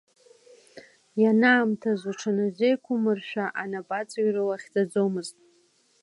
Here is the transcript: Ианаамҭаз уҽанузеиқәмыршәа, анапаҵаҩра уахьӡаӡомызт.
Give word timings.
Ианаамҭаз 1.21 2.01
уҽанузеиқәмыршәа, 2.09 3.45
анапаҵаҩра 3.61 4.43
уахьӡаӡомызт. 4.47 5.35